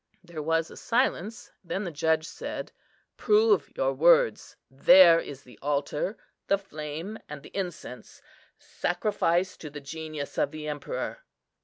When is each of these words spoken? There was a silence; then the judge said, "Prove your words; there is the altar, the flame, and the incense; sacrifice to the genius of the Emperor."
There 0.23 0.41
was 0.41 0.71
a 0.71 0.77
silence; 0.77 1.51
then 1.63 1.83
the 1.83 1.91
judge 1.91 2.27
said, 2.27 2.71
"Prove 3.17 3.71
your 3.77 3.93
words; 3.93 4.55
there 4.71 5.19
is 5.19 5.43
the 5.43 5.59
altar, 5.61 6.17
the 6.47 6.57
flame, 6.57 7.19
and 7.29 7.43
the 7.43 7.55
incense; 7.55 8.19
sacrifice 8.57 9.55
to 9.57 9.69
the 9.69 9.79
genius 9.79 10.39
of 10.39 10.49
the 10.49 10.67
Emperor." 10.67 11.19